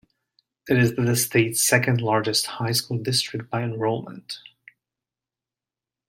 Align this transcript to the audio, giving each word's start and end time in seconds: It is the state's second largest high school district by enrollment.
It 0.67 0.79
is 0.79 0.95
the 0.95 1.15
state's 1.15 1.61
second 1.61 2.01
largest 2.01 2.47
high 2.47 2.71
school 2.71 2.97
district 2.97 3.51
by 3.51 3.61
enrollment. 3.61 4.39